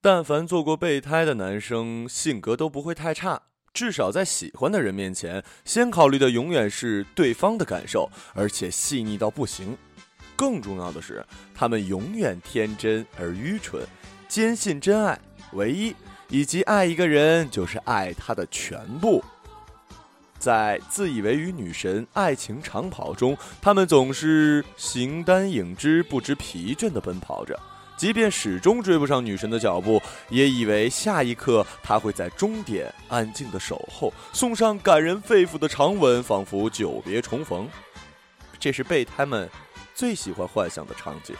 [0.00, 3.42] 但凡做过备胎的男生，性格都不会太差。
[3.74, 9.76] 至少在喜欢的人面前，先考虑的永远是对方的感受，而且细腻到不行。
[10.36, 13.82] 更重要的是，他们永远天真而愚蠢，
[14.28, 15.18] 坚信真爱
[15.52, 15.94] 唯一，
[16.28, 19.22] 以及爱一个人就是爱他的全部。
[20.38, 27.58] 在自以为与女神爱情长跑中，他们总是形单影只、不知疲倦地奔跑着。
[27.98, 37.68] 即便始终追不上女神的脚步，也以为下一刻她会在终点安静的守候，送上感人肺腑的长吻，仿佛久别重逢。
[38.60, 39.50] 这是备胎们
[39.96, 41.34] 最喜欢幻想的场景。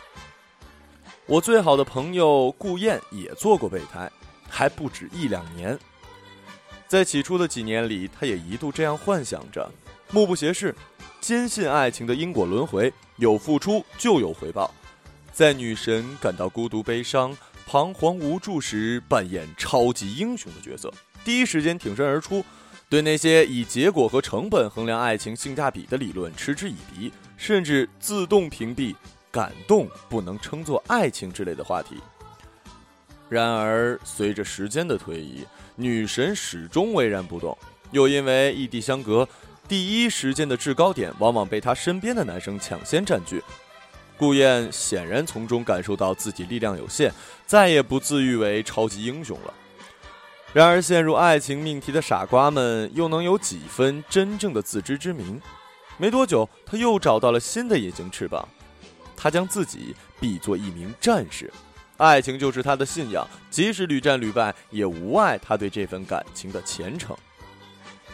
[1.27, 4.11] 我最好的朋友顾燕也做过备胎，
[4.49, 5.79] 还不止一两年。
[6.89, 9.71] 在起初的几年里，他也一度这样幻想着：
[10.11, 10.75] 目不斜视，
[11.21, 14.75] 坚信爱情的因果轮回，有付出就有回报。
[15.39, 17.33] 在女神感到孤独、悲伤、
[17.65, 20.93] 彷徨、无助时，扮演超级英雄的角色，
[21.25, 22.45] 第一时间挺身而出，
[22.89, 28.97] 对那些以结果和成本衡量爱情性价比的理论嗤之以鼻，甚至自动屏蔽
[29.31, 31.95] “感动不能称作爱情”之类的话题。
[33.29, 37.57] 然而，随着时间的推移，女神始终巍然不动，
[37.93, 39.29] 又因为异地相隔，
[39.69, 43.41] 第一时间的制高点往往被她身边的男生抢先占据。
[44.19, 47.11] 顾燕显然从中感受到自己力量有限，
[47.47, 49.55] 再也不自誉为超级英雄了。
[50.53, 55.41] 然而，陷入爱情命题的傻瓜们又能有几分真正的自知之明？
[55.99, 58.49] 没多久，他又找到了新的隐形翅膀，
[59.17, 61.53] 他将自己比作一名战士，
[61.99, 67.17] 爱情就是他的信仰，即使屡战屡败，也无碍他对这份感情的虔诚。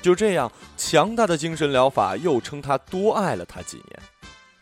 [0.03, 4.03] 就这样，强大的精神疗法又称他多爱了他几年。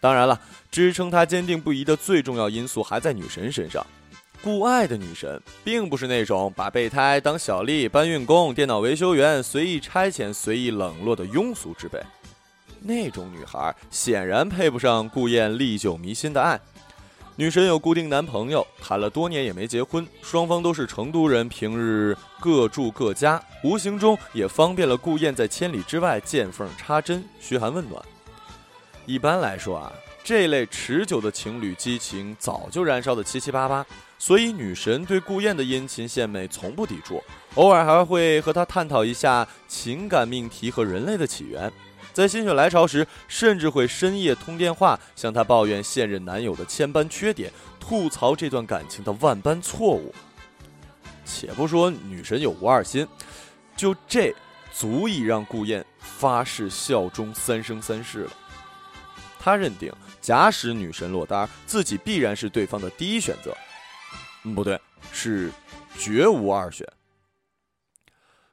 [0.02, 3.86] 当然了，支撑他坚定不移的最重要因素还在女神身上。
[4.42, 12.00] 顾爱的女神并不是那种把备胎当小丽、搬运工、电脑维修员、随意差遣、随意冷落的庸俗之辈。
[12.80, 16.60] 那种女孩显然配不上顾燕历久弥新的爱。
[17.36, 28.02] 女神有固定男朋友，谈了多年也没结婚，双方都是成都人，平日各住各家，无形中也方便了顾燕在千里之外见缝插针、嘘寒问暖。
[29.04, 29.92] 一般来说啊，
[30.22, 33.84] 这类持久的情侣激情早就燃烧的七七八八，
[34.18, 37.22] 所以女神对顾燕的殷勤献媚从不抵触，
[37.56, 41.70] 偶尔还会和她探讨一下情感命题和人类的起源。
[42.12, 50.14] 在心血来潮时，甚至会深夜通电话，向她抱怨现任男友的千般缺点，吐槽这段感情的万般错误。
[51.24, 53.06] 且不说女神有无二心，
[53.74, 54.34] 就这
[54.72, 58.30] 足以让顾燕发誓效忠三生三世了。
[59.44, 63.52] 他认定，假使女神落单，自己必然是对方的第一选择。
[64.54, 64.80] 不对，
[65.10, 65.50] 是
[65.98, 66.86] 绝无二选。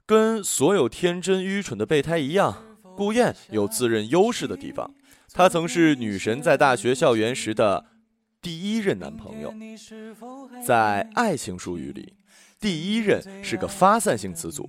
[0.08, 2.64] 跟所有天真愚蠢的备胎一样，
[2.98, 4.92] 顾燕有自认优势的地方。
[5.32, 7.86] 她曾是女神在大学校园时的
[8.42, 9.54] 第一任男朋友。
[10.66, 12.16] 在爱情术语里，
[12.60, 14.68] 第一任是个发散性词组。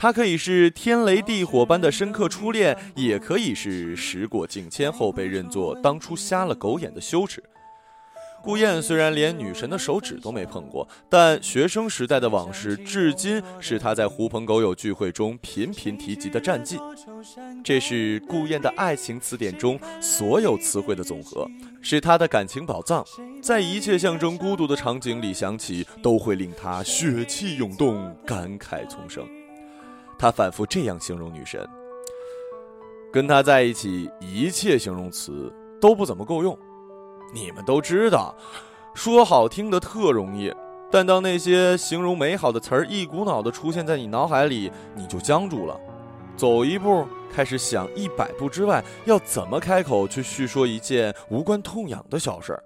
[0.00, 7.44] 他可以是天雷地火般的深刻初恋，也可以是时过境迁后被认作当初瞎了狗眼的羞耻。
[8.42, 16.78] 顾燕虽然连女神的手指都没碰过，但学生时代的往事至今是他在狐朋狗友聚会中频频提及的战绩。
[17.62, 21.46] 这是顾燕的爱情词典中所有词汇的总和，
[21.82, 23.04] 是他的感情宝藏，
[23.42, 29.28] 在一切象征孤独的场景里响起，都会令他血气涌动，感慨丛生。
[30.20, 31.66] 他反复这样形容女神：
[33.10, 35.50] 跟她在一起，一切形容词
[35.80, 36.56] 都不怎么够用。
[37.32, 38.36] 你们都知道，
[38.92, 40.54] 说好听的特容易，
[40.90, 45.80] 但当那些形容美好的词儿一股脑的出现在你脑海里，你就僵住了。
[46.36, 52.62] 走一步，开始想一百步之外，要怎么开口去叙说一件无关痛痒的小事儿。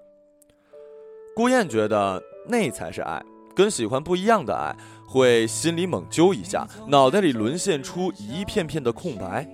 [1.36, 4.74] 顾燕觉得那才是爱，跟喜欢不一样的爱。
[5.14, 9.48] 会心里猛揪一下，脑袋里沦陷出一片片的空白。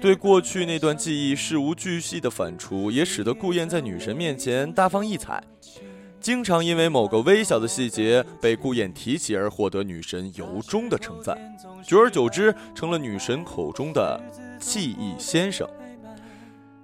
[0.00, 5.44] 对过去那段记忆事无巨细的反刍，也使得顾燕在女神面前大放异彩，
[6.18, 11.36] 经常因为某个微小的细节被顾燕提起而获得女神由衷的称赞，
[11.84, 14.18] 久而久之成了女神口中的
[14.58, 15.68] 记忆先生。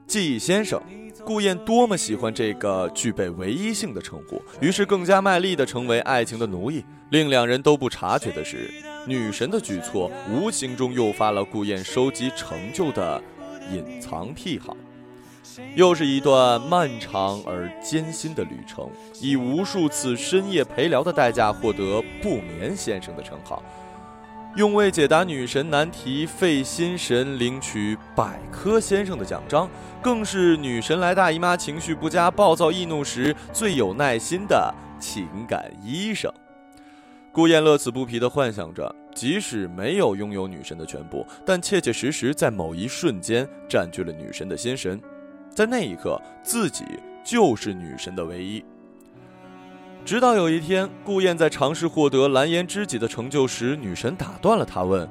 [0.06, 0.78] 记忆先生。
[1.26, 6.84] 顾燕多么喜欢这个具备唯一性的称呼，于是更加卖力地成为爱情的奴役。
[7.10, 8.72] 令两人都不察觉的是，
[9.08, 13.20] 女神的举措无形中诱发了顾燕收集成就的
[13.72, 14.76] 隐藏癖好。
[15.74, 18.88] 又是一段漫长而艰辛的旅程，
[19.20, 23.60] 以无数次深夜陪聊的代价获得“不眠先生”的称号，
[24.56, 29.68] 用为解答女神难题费心神领取“百科先生”的奖章，
[30.00, 36.32] 更是女神来大姨妈情绪不佳、暴躁易怒时最有耐心的情感医生。
[37.32, 44.98] 顾燕乐此不疲地幻想着，即使没有拥有女神的全部，但切切实实在某一瞬间占据了女神的心神，
[45.54, 46.82] 在那一刻，自己
[47.22, 48.64] 就是女神的唯一。
[50.06, 55.06] 直到有一天，顾燕在尝试获得蓝颜知己的成就时，女神打断了她，问：“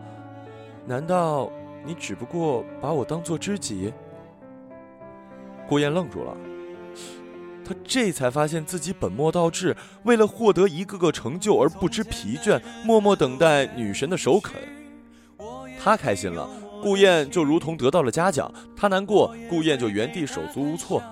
[0.88, 1.52] 难道
[1.86, 3.92] 你只不过把我当做知己？”
[5.68, 6.34] 顾燕愣住了。
[7.66, 14.54] 他这才发现自己本末倒置，为了获得一个个成就而不知疲倦，默默等待女神的首肯。
[15.78, 16.48] 他开心了，
[16.82, 21.04] 顾燕就如同得到了嘉奖；他难过，顾燕就原地手足无措。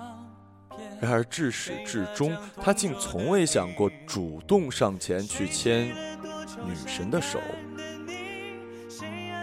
[1.04, 7.38] 然而至始至终，他竟从未想过主动上前去牵女神的手。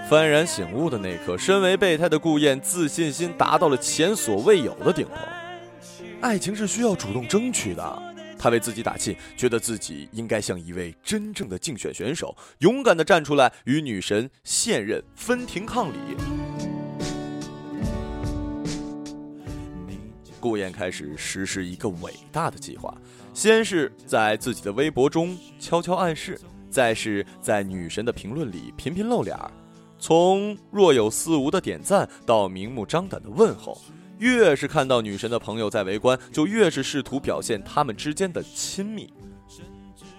[0.09, 5.17] 幡然醒悟的那刻，身为备胎的顾燕自信心达到了前所未有的顶峰。
[6.19, 8.03] 爱情是需要主动争取的，
[8.37, 16.80] 他为自己打气，觉得自己应该像一位真正的竞选选手，勇敢地站出来与女神现任分庭抗礼。
[20.41, 22.93] 顾燕开始实施一个伟大的计划，
[23.33, 26.37] 先是在自己的微博中悄悄暗示，
[26.69, 29.51] 再是在女神的评论里频频露脸儿，
[29.99, 33.79] 从若有似无的点赞到明目张胆的问候。
[34.17, 39.11] 越是看到女神的朋友在围观，就越是试图表现他们之间的亲密。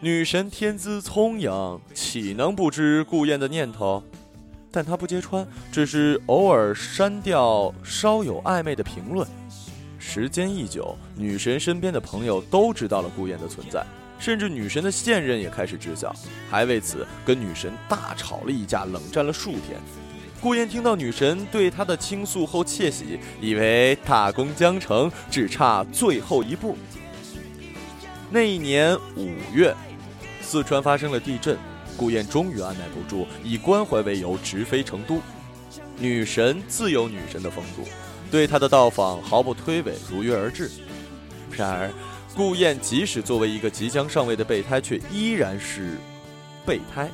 [0.00, 4.02] 女神天资聪颖，岂能不知顾燕的念头？
[4.72, 9.24] 但她不揭穿，只是偶尔删掉稍有暧昧的评论。
[10.04, 13.86] 时间一久，女神身边的朋友都知道了顾燕的存在，
[14.18, 16.12] 甚至女神的现任也开始知晓，
[16.50, 19.80] 还为此跟女神大吵了一架，冷战了数天。
[20.40, 26.76] 顾燕听到女神对她的倾诉后窃喜，以为大功将成，只差最后一步。
[28.28, 29.72] 那一年五月，
[30.40, 31.56] 四川发生了地震，
[31.96, 35.20] 顾燕终于按耐不住，以关怀为由直飞成都。
[35.96, 37.88] 女神自有女神的风度，
[38.32, 40.70] 对他的到访毫不推诿，如约而至。
[41.50, 41.90] 然而，
[42.34, 45.98] 顾燕即使作为一个即将上位的备胎，却依然是
[46.64, 47.10] 备胎。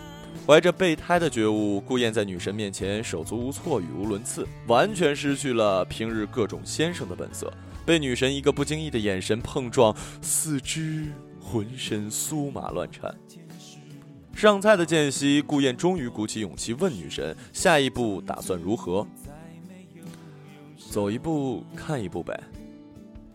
[0.47, 7.53] 怀着备胎的觉悟，顾燕在女神面前手足无措、语无伦次，完全失去了平日各种先生的本色。
[7.85, 9.93] 被女神一个不经意的眼神碰撞，
[10.23, 11.07] 四肢
[11.41, 13.13] 浑身酥麻乱颤。
[14.37, 19.05] 上菜的间隙，顾燕终于鼓起勇气问女神：“下一步打算如何？”
[20.91, 22.39] 走一步看一步呗。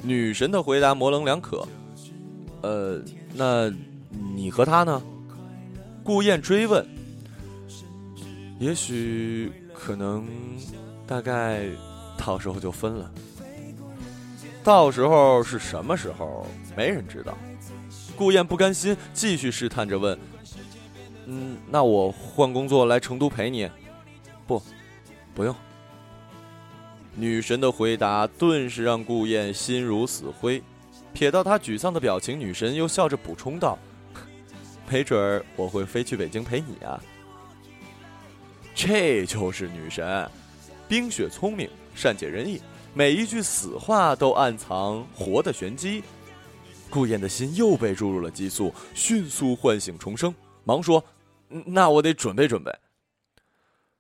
[0.02, 1.66] 女神的回答模棱两可。
[2.62, 3.02] 呃，
[3.34, 3.72] 那
[4.36, 5.02] 你和他呢？
[6.04, 6.86] 顾燕追问
[8.60, 10.26] ：“也许，可能，
[11.08, 11.66] 大概，
[12.18, 13.12] 到时候就分了。
[14.64, 16.46] 到时候是什么时候？
[16.76, 17.38] 没人知道。”
[18.16, 20.18] 顾燕不甘心，继续试探着问
[21.26, 23.70] ：“嗯，那我换工作来成都陪你？
[24.46, 24.62] 不，
[25.34, 25.56] 不用。”
[27.16, 30.62] 女神的回答顿时让顾燕心如死灰。
[31.14, 33.78] 瞥到她沮丧的表情，女神又笑着补充道。
[34.90, 37.02] 没准儿我会飞去北京陪你啊！
[38.76, 40.30] 这就是女神，
[40.88, 42.60] 冰雪聪明，善解人意，
[42.94, 46.04] 每一句死话都暗藏活的玄机。
[46.90, 50.34] 顾燕的心又被注入了激素，迅速唤醒重生，
[50.64, 51.04] 忙说
[51.66, 52.72] ：“那我得准备准备。”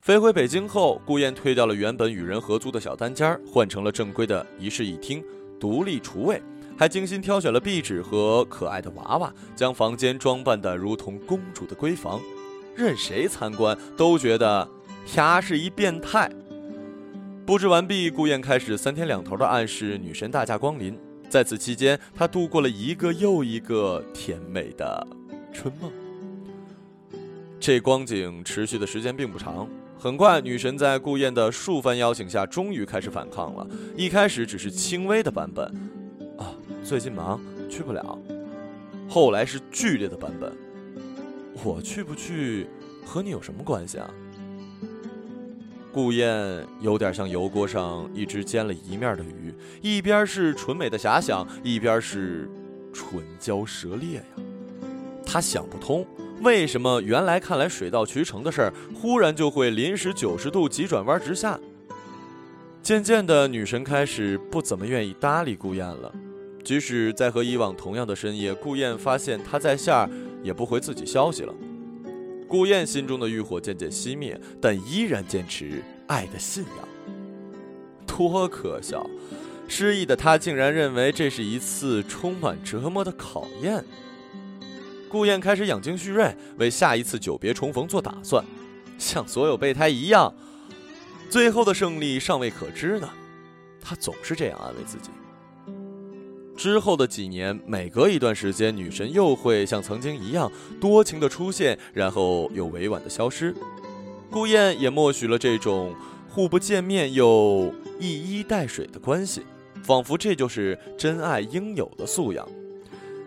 [0.04, 5.24] 飞回北京后，顾燕退掉了原本与人合租的小单间，换成了正规的一室一厅，
[5.58, 6.44] 独立厨卫。
[6.78, 12.20] 还精心挑选了壁纸和可爱的娃娃，将房间装扮得如同公主的闺房，
[12.76, 14.68] 任谁参观都觉得
[15.16, 16.30] 呀是一变态。
[17.46, 21.00] 布置完毕，顾燕开始三天两头的暗示女神大驾光临。
[21.30, 25.08] 在此期间，她度过了一个又一个甜美的
[25.54, 25.90] 春梦。
[27.58, 29.66] 这光景持续的时间并不长，
[30.04, 33.66] 很快，女神在顾燕的数番邀请下，终于开始反抗了。
[33.96, 35.66] 一开始只是轻微的版本。
[36.38, 36.52] 啊
[36.84, 38.20] 最近忙，去不了。
[39.08, 40.52] 后来是剧烈的版本。
[41.64, 42.68] 我去不去，
[43.06, 44.14] 和你有什么关系啊？
[45.94, 52.50] 顾燕有点像油锅上一只煎了一面的鱼，一边是纯美的遐想，一边是
[52.92, 54.24] 唇焦舌裂呀。
[55.26, 56.06] 他想不通，
[56.42, 61.60] 为什么原来看来水到渠成的事儿，忽然就会临时九十度急转弯直下？
[62.82, 66.14] 渐渐的，女神开始不怎么愿意搭理顾燕了。
[66.64, 70.10] 即使在和以往同样的深夜，顾燕发现他在线儿，
[70.42, 71.54] 也不回自己消息了。
[72.48, 76.88] 顾燕心中的欲火渐渐熄灭，但依然坚持爱的信仰。
[78.06, 79.10] 多可笑！
[79.68, 83.84] 失意的他竟然认为这是一次充满折磨的考验。
[85.14, 88.44] 顾燕开始养精蓄锐，为下一次久别重逢做打算。
[88.98, 90.34] 像所有备胎一样，
[91.30, 93.08] 最后的胜利尚未可知呢。
[93.80, 95.12] 他总是这样安慰自己。
[96.58, 100.52] 之后的几年，每隔一段时间，女神又会像曾经一样
[100.82, 103.54] 多情的出现，然后又委婉的消失。
[104.32, 105.94] 顾燕也默许了这种
[106.28, 109.44] 互不见面又一衣带水的关系，
[109.84, 112.50] 仿佛这就是真爱应有的素养。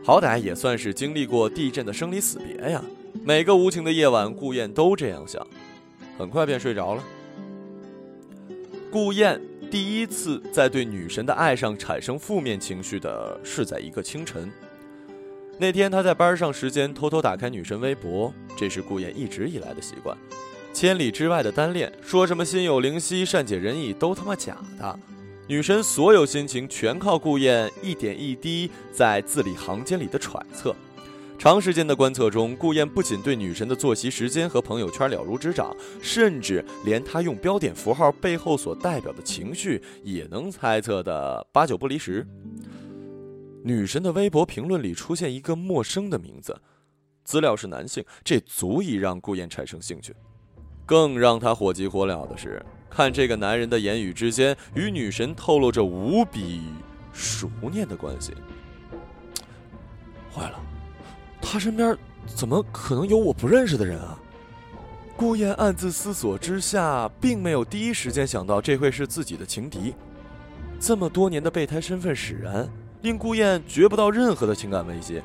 [0.06, 2.80] 好歹也算是经历过地震的生离死别呀。
[3.24, 5.44] 每个无情的夜晚，顾燕都这样想，
[6.16, 7.02] 很快便睡着了。
[8.88, 9.40] 顾燕。
[9.68, 14.48] 第一次在对女神的爱上产生负面情绪的是在一个清晨。
[15.58, 20.16] 那天他在班上时间偷偷打开女神微博，这是顾燕一直以来的习惯。
[20.72, 24.96] 千里之外的单恋，说什么心有灵犀、善解人意都他妈假的。
[25.48, 30.74] 女神所有心情全靠顾燕一点一滴在字里行间里的揣测。
[31.38, 35.72] 长时间的观测中，顾燕不仅对女神的作息时间和朋友圈了如指掌，
[36.02, 42.26] 甚至连她用标点符号背后所代表的情绪也能猜测的八九不离十。
[43.62, 46.60] 女神的微博评论里出现一个陌生的名字，
[47.22, 50.12] 资料是男性，这足以让顾燕产生兴趣。
[50.84, 52.64] 更让她火急火燎的是，
[52.96, 56.62] 看这个男人的言语之间与女神透露着无比
[57.12, 58.32] 熟念的关系。
[60.34, 60.58] 坏了！
[61.42, 64.18] 他身边怎么可能有我不认识的人啊？
[65.14, 69.94] 顾燕暗自思索之下，并没有第一时间想到这会是自己的情敌。
[70.80, 72.66] 这么多年的备胎身份使然，
[73.02, 75.20] 令顾燕觉不到任何的情感危机。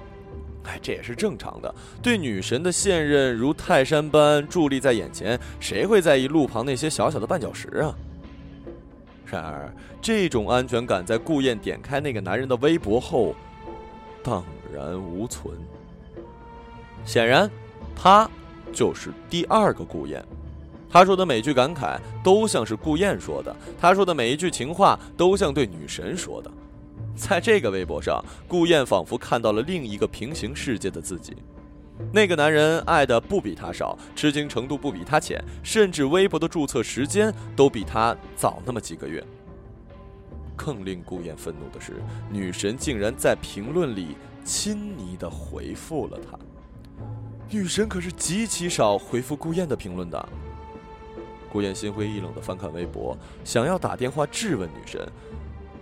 [0.64, 1.74] 哎，这也是正常的。
[2.02, 7.96] 对女神的现任如泰山般伫立在眼前，谁会在意路旁那些小小的绊脚石啊？
[9.26, 13.34] 然而，这种安全感在顾燕点开那个男人的微博后，
[14.22, 15.56] 荡然无存。
[17.06, 17.50] 显然，
[17.96, 18.30] 他
[18.74, 20.24] 就是第二个顾燕。
[20.90, 26.52] 他说的每句感慨都像是顾燕说的，他说的每一句情话都像对女神说的。
[27.16, 31.36] 在这个微博上，顾燕仿佛看到了另一个平行世界的自己。
[32.12, 39.24] 那个男人爱的不比他少，痴情程度不比他浅，甚至微博的注册时间都比他早那么几个月。
[40.56, 41.94] 更令顾燕愤怒的是，
[42.32, 46.38] 女神竟然在评论里亲昵的回复了他。
[47.50, 50.30] 女神可是极其少回复顾燕的评论的。
[51.52, 55.06] 顾燕心灰意冷的翻看微博，想要打电话质问女神，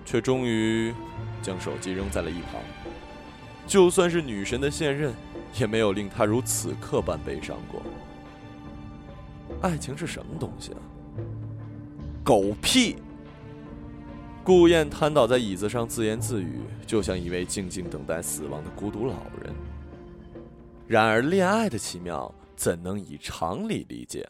[0.10, 0.92] 却终于
[1.40, 2.60] 将手机扔在了一旁。
[3.68, 5.14] 就算是女神的现任，
[5.60, 7.80] 也没有令她如此刻般悲伤过。
[9.62, 10.82] 爱情是什么东西啊？
[12.24, 12.96] 狗屁！
[14.44, 19.14] 顾燕瘫倒在椅子上自言自语，就像一位静静等待死亡的孤独老
[19.44, 19.54] 人。
[20.88, 24.28] 然而，恋爱的奇妙怎能以常理理解？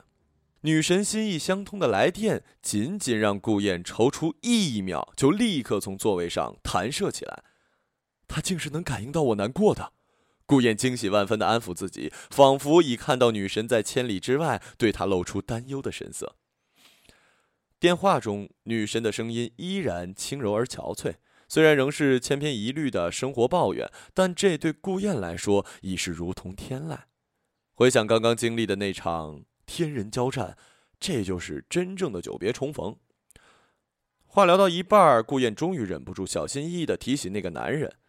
[0.61, 7.43] 女神心意相通的来电，仅仅让顾燕踌躇一秒，就立刻从座位上弹射起来。
[8.27, 9.93] 她竟是能感应到我难过的。
[10.45, 16.35] 顾燕惊喜万分的安抚自己，仿佛已看到女神在千里之外对她露出担忧的神色。
[17.79, 21.15] 电话中，女神的声音依然轻柔而憔悴。
[21.47, 26.97] 虽然仍是千篇一律的生活抱怨，但这对顾燕来说已是如同天籁。
[27.73, 30.57] 回想刚刚经历的那场天人交战，
[30.99, 32.97] 这就是真正的久别重逢。
[34.25, 37.99] 话聊到一半，顾燕终于忍不住小心翼翼的提起那个男人：“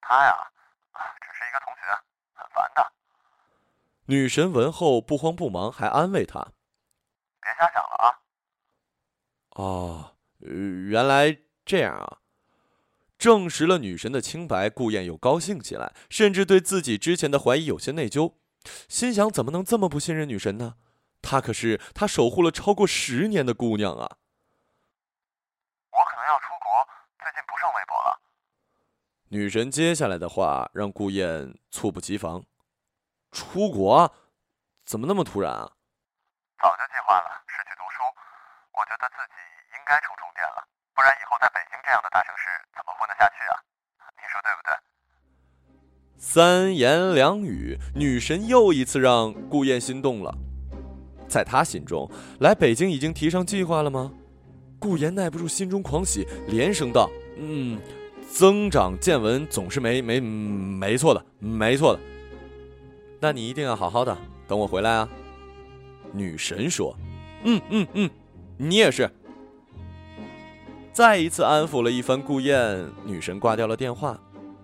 [0.00, 0.50] 他呀，
[1.20, 1.82] 只是一个同学，
[2.32, 2.92] 很烦的。”
[4.06, 6.40] 女神闻后不慌不忙，还安慰他
[7.42, 8.06] ：“别瞎想了啊。”
[9.62, 11.38] 哦，原来。
[11.64, 12.18] 这样啊，
[13.16, 18.34] 证实了女神的清白，顾燕又高兴起来，甚至对自己之前的怀疑有些内疚，
[18.88, 20.74] 心想怎么能这么不信任女神呢？
[21.22, 24.18] 她可是她守护了超过十年的姑娘啊！
[25.90, 26.88] 我可能要出国，
[27.18, 28.20] 最近不上微博了。
[29.28, 32.44] 女神接下来的话让顾燕猝不及防，
[33.30, 34.12] 出国？
[34.84, 35.70] 怎么那么突然啊？
[36.58, 38.02] 早就计划了，是去读书。
[38.74, 39.38] 我觉得自己
[39.78, 40.66] 应该充充电了。
[40.92, 43.62] 不然以后在北京这样的大城市怎么混得下去啊？
[44.18, 44.74] 你说对不对？
[46.24, 50.32] 三言两语，女神又一次让顾燕心动了。
[51.26, 54.12] 在她心中，来北京已经提上计划了吗？
[54.78, 57.76] 顾言耐不住心中狂喜，连声道：“嗯，
[58.30, 62.00] 增长见闻总是没没没错的，没错的。
[63.18, 65.08] 那你一定要好好的，等我回来啊。”
[66.14, 66.96] 女神说
[67.42, 68.08] ：“嗯嗯嗯，
[68.56, 69.10] 你也是。”
[70.94, 74.16] 再一次安抚了一番顾燕，女神挂掉了电话。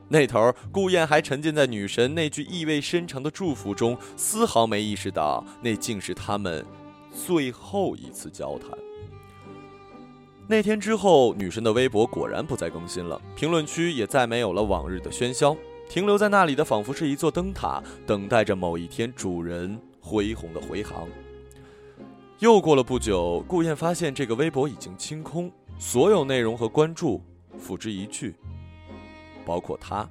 [0.09, 6.65] 那头，顾燕还沉浸在女神那句意味深长的祝福中，丝毫没意识到那竟是他们
[7.13, 8.71] 最后一次交谈。
[10.47, 15.55] 那天之后，女神的微博果然不再更新了，评论区也再没有了往日的喧嚣，
[15.91, 21.07] 停留在那里的仿佛是一座灯塔，等待着某一天主人恢宏的回航。
[22.39, 27.21] 又过了不久，顾燕发现这个微博已经清空，所有内容和关注
[27.59, 28.35] 付之一炬。
[29.49, 30.07] 包括他，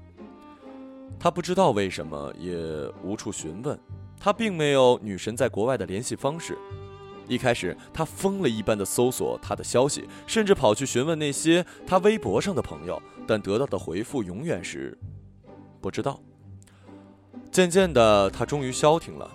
[1.20, 2.58] 他不知道为什么，也
[3.03, 3.79] 无处询问。
[4.20, 6.58] 他并没有女神在国外的联系方式。
[7.27, 14.98] 一开始，他疯了一般的搜索她的消息，甚至跑去询问那些他微博上的朋友，但得到的回复永远是
[15.79, 16.20] 不知道。
[17.51, 19.29] 渐渐的，他终于消停了。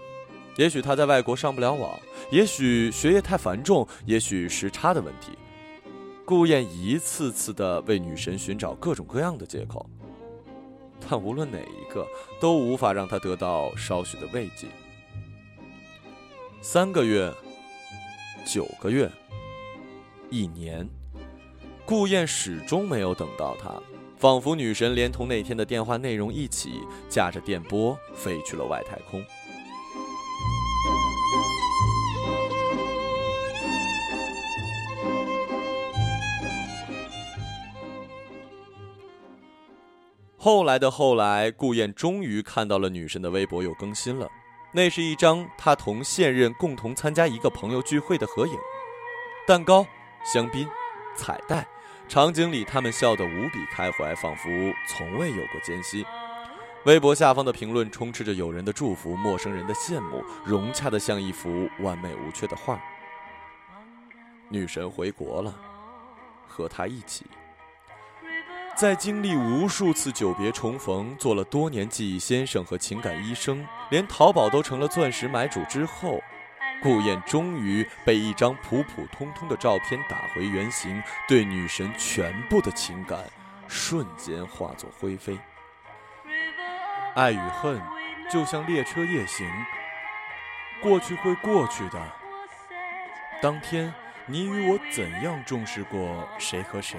[0.56, 1.96] 也许他在外国上不了网，
[2.32, 5.38] 也许学业太繁重，也许时差的问题。
[6.32, 9.84] 顾燕一次次的为女神寻找各种各样的借口，
[11.06, 12.06] 但无论哪一个
[12.40, 14.66] 都无法让她得到稍许的慰藉。
[16.62, 17.30] 三个月，
[18.46, 19.12] 九个月，
[20.30, 20.88] 一年，
[21.84, 23.78] 顾燕始终没有等到他，
[24.16, 29.22] 仿佛女神连同那天的电话内容一起，驾着电波飞去了外太空。
[40.44, 44.28] 后来的后来，顾燕终于看到了女神的微博又更新了。
[44.72, 48.58] 那是一张她同现任共同参加一个朋友聚会的合影，
[49.46, 49.86] 蛋糕、
[50.24, 50.68] 香槟、
[51.14, 51.64] 彩带，
[52.08, 54.48] 场景里他们笑得无比开怀，仿佛
[54.88, 56.04] 从未有过间隙。
[56.86, 62.82] 微博下方的评论充斥着友人的祝福、陌生人的羡慕，融洽的像一幅完美无缺的画。
[64.48, 65.54] 女神回国了，
[66.48, 67.26] 和她一起。
[68.82, 76.20] 在经历无数次久别重逢，做了多年记忆先生和情感医生，连淘宝都成了钻石买主之后，
[76.82, 83.20] 顾燕终于被一张普普通通的照片打回原形，对女神全部的情感
[83.68, 85.38] 瞬间化作灰飞。
[87.14, 87.80] 爱与恨
[88.28, 89.48] 就像列车夜行，
[90.82, 92.02] 过去会过去的。
[93.40, 93.94] 当天，
[94.26, 96.98] 你与我怎样重视过谁和谁？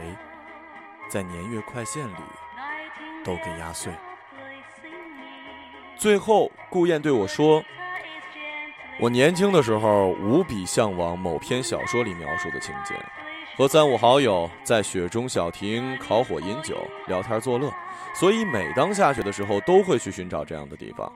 [1.13, 2.15] 在年月快线里，
[3.23, 3.93] 都给压碎。
[5.95, 7.63] 最后，顾燕对我说
[8.99, 12.95] ：“我年轻的时候无比向往某篇小说里描述的情节，
[13.56, 17.71] 和三五好友在雪中小亭烤火饮酒、聊天作乐，
[18.15, 21.13] 所以每当下雪的时候，都会去寻找这样的地方。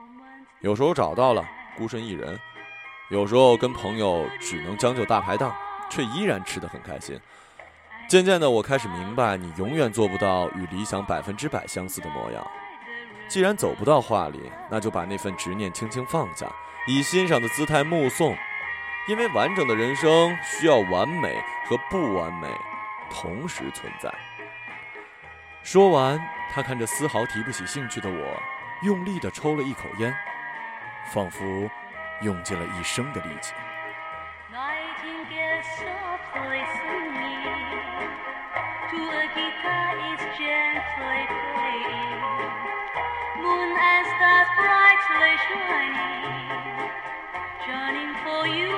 [0.60, 1.44] 有时候找到了，
[1.76, 2.36] 孤身一人；
[3.10, 5.52] 有时候跟朋友只能将就大排档，
[5.90, 7.18] 却依然吃得很开心。”
[8.08, 12.42] 渐渐的，我开始明白，你永远做不到与理想百分之百相似的模样。
[13.28, 16.50] 既然走不到画里，那就把那份执念轻轻放下，
[16.86, 18.34] 以欣赏的姿态目送。
[19.08, 22.48] 因为完整的人生需要完美和不完美
[23.10, 24.10] 同时存在。
[25.62, 26.18] 说完，
[26.50, 28.42] 他看着丝毫提不起兴趣的我，
[28.82, 30.14] 用力地抽了一口烟，
[31.12, 31.44] 仿佛
[32.22, 33.52] 用尽了一生的力气。
[43.42, 46.90] moon and stars brightly shining,
[47.66, 48.77] shining for you.